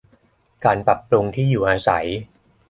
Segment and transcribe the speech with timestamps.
[0.65, 2.07] การปรับปรุงที่อยู่อาศัย